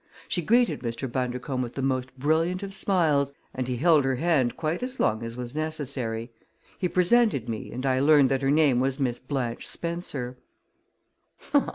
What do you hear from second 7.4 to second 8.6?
me and I learned that her